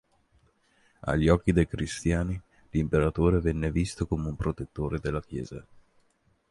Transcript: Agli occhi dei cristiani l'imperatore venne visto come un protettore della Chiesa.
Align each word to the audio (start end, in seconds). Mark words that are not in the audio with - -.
Agli 1.01 1.27
occhi 1.27 1.51
dei 1.51 1.67
cristiani 1.67 2.41
l'imperatore 2.71 3.39
venne 3.39 3.69
visto 3.71 4.07
come 4.07 4.29
un 4.29 4.35
protettore 4.35 4.99
della 4.99 5.21
Chiesa. 5.21 5.63